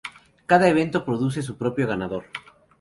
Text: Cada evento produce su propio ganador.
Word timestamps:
Cada 0.47 0.67
evento 0.67 1.05
produce 1.05 1.43
su 1.43 1.57
propio 1.59 1.85
ganador. 1.85 2.23